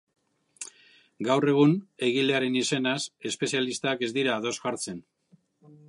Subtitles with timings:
[1.27, 1.75] Gaur egun
[2.07, 2.97] egilearen izenaz
[3.33, 4.99] espezialistak ez dira ados jartzen.